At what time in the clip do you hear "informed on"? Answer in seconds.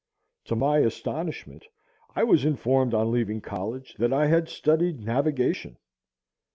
2.43-3.11